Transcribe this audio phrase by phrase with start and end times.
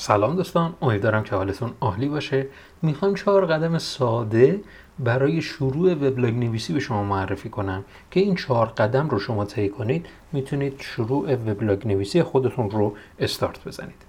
[0.00, 2.46] سلام دوستان امیدوارم که حالتون عالی باشه.
[2.82, 4.60] می‌خوام چهار قدم ساده
[4.98, 9.68] برای شروع وبلاگ نویسی به شما معرفی کنم که این چهار قدم رو شما طی
[9.68, 14.02] کنید می‌تونید شروع وبلاگ نویسی خودتون رو استارت بزنید.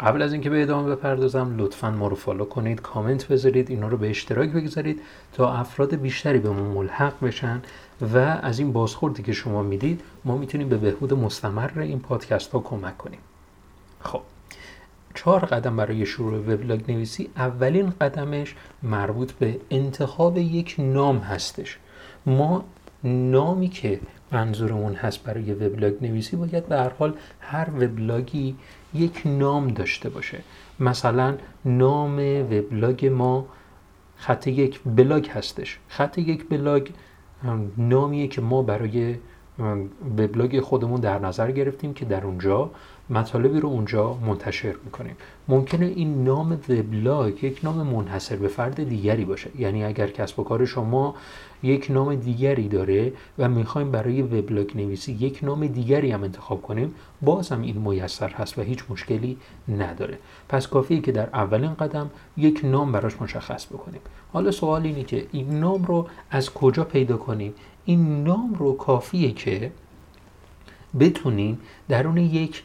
[0.00, 3.96] قبل از اینکه به ادامه بپردازم لطفا ما رو فالو کنید کامنت بذارید اینا رو
[3.96, 7.62] به اشتراک بگذارید تا افراد بیشتری به ما ملحق بشن
[8.14, 12.58] و از این بازخوردی که شما می‌دید ما می‌تونیم به بهبود مستمر این پادکست ها
[12.60, 13.20] کمک کنیم.
[14.00, 14.20] خب.
[15.18, 21.78] چهار قدم برای شروع وبلاگ نویسی اولین قدمش مربوط به انتخاب یک نام هستش.
[22.26, 22.64] ما
[23.04, 24.00] نامی که
[24.32, 28.56] منظورمون هست برای وبلاگ نویسی باید به هر حال هر وبلاگی
[28.94, 30.38] یک نام داشته باشه.
[30.80, 32.18] مثلا نام
[32.52, 33.46] وبلاگ ما
[34.16, 35.78] خط یک بلاگ هستش.
[35.88, 36.88] خط یک بلاگ
[37.76, 39.16] نامیه که ما برای
[40.18, 42.70] وبلاگ خودمون در نظر گرفتیم که در اونجا
[43.10, 45.16] مطالبی رو اونجا منتشر می‌کنیم.
[45.48, 49.50] ممکنه این نام وبلاگ یک نام منحصر به فرد دیگری باشه.
[49.58, 51.14] یعنی اگر کسب و کار شما
[51.62, 56.94] یک نام دیگری داره و می‌خوایم برای وبلاگ نویسی یک نام دیگری هم انتخاب کنیم
[57.22, 59.36] باز هم این میسر هست و هیچ مشکلی
[59.68, 60.18] نداره.
[60.48, 64.00] پس کافیه که در اولین قدم یک نام براش مشخص بکنیم.
[64.32, 67.54] حالا سوال اینه که این نام رو از کجا پیدا کنیم؟
[67.84, 69.72] این نام رو کافیه که
[71.00, 72.62] بتونیم درون یک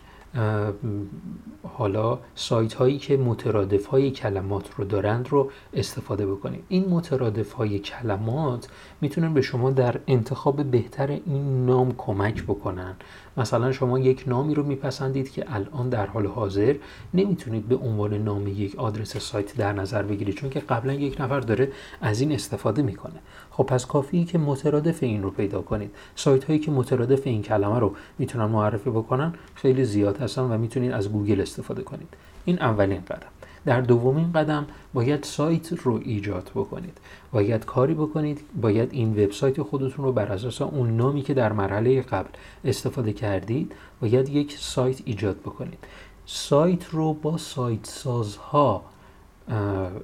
[1.63, 7.79] حالا سایت هایی که مترادف های کلمات رو دارند رو استفاده بکنیم این مترادف های
[7.79, 8.67] کلمات
[9.01, 12.95] می‌تونن به شما در انتخاب بهتر این نام کمک بکنن.
[13.37, 16.75] مثلا شما یک نامی رو میپسندید که الان در حال حاضر
[17.13, 21.39] نمی‌تونید به عنوان نام یک آدرس سایت در نظر بگیرید چون که قبلا یک نفر
[21.39, 23.19] داره از این استفاده می‌کنه.
[23.51, 25.91] خب پس کافیه که مترادف این رو پیدا کنید.
[26.15, 30.91] سایت هایی که مترادف این کلمه رو می‌تونن معرفی بکنن خیلی زیاد هستن و می‌تونید
[30.91, 32.07] از گوگل استفاده کنید.
[32.45, 33.27] این اولین قدم.
[33.65, 36.97] در دومین قدم باید سایت رو ایجاد بکنید.
[37.31, 42.01] باید کاری بکنید باید این وبسایت خودتون رو بر اساس اون نامی که در مرحله
[42.01, 42.29] قبل
[42.65, 45.79] استفاده کردید باید یک سایت ایجاد بکنید.
[46.25, 48.83] سایت رو با سایت سازها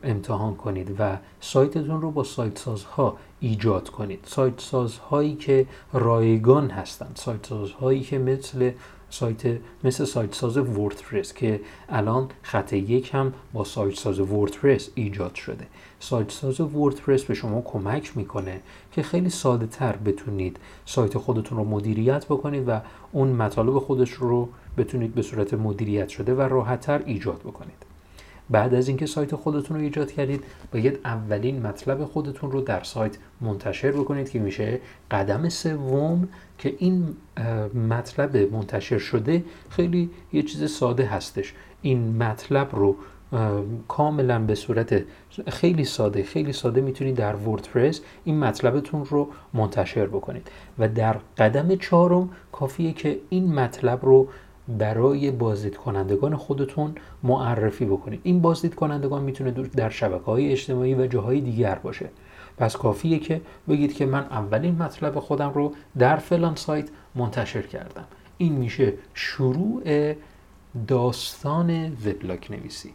[0.03, 4.19] امتحان کنید و سایتتون رو با سایت سازها ایجاد کنید.
[4.25, 8.72] سایت سازهایی که رایگان هستند سایت سازهایی که مثل
[9.09, 15.36] سایت مثل سایت ساز وردپرس که الان خط یک هم با سایت ساز وردپرس ایجاد
[15.36, 15.68] شده.
[16.00, 18.62] سایت ساز وردپرس به شما کمک می‌کنه
[18.92, 22.81] که خیلی ساده تر بتونید سایت خودتون رو مدیریت بکنید و
[23.12, 27.88] اون مطالب خودش رو بتونید به صورت مدیریت شده و راحتتر ایجاد بکنید.
[28.50, 33.18] بعد از اینکه سایت خودتون رو ایجاد کردید باید اولین مطلب خودتون رو در سایت
[33.42, 34.80] منتشر بکنید که میشه
[35.12, 36.28] قدم سوم
[36.58, 37.16] که این
[37.90, 41.54] مطلب منتشر شده خیلی یه چیز ساده هستش.
[41.82, 42.96] این مطلب رو
[43.88, 45.04] کاملا به صورت
[45.48, 50.48] خیلی ساده خیلی ساده می‌تونید در وردپرس این مطلبتون رو منتشر بکنید.
[50.80, 54.28] و در قدم چهارم کافیه که این مطلب رو
[54.78, 58.22] برای بازدید کنندگان خودتون معرفی بکنید.
[58.24, 62.09] این بازدید کنندگان می‌تونه در شبکه های اجتماعی و جاهای دیگر باشه.
[62.57, 68.06] پس کافیه که بگید که من اولین مطلب خودم رو در فلان سایت منتشر کردم.
[68.38, 69.84] این میشه شروع
[70.88, 72.94] داستان وبلاگ نویسی.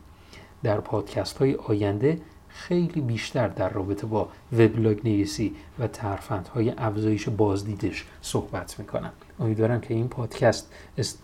[0.62, 2.18] در پادکست های آینده
[2.56, 9.12] خیلی بیشتر در رابطه با وبلاگ نویسی و ترفندهای افزایش بازدیدش صحبت می‌کنم.
[9.40, 10.72] امیدوارم که این پادکست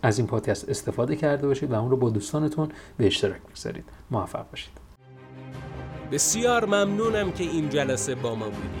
[0.03, 3.83] از این پادکست استفاده کرده باشید و اون رو با دوستانتون به اشتراک بگذارید.
[4.11, 4.71] موفق باشید.
[6.11, 8.80] بسیار ممنونم که این جلسه با ما بودید.